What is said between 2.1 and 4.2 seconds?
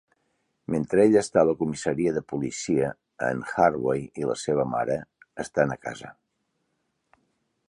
de policia, en Harvey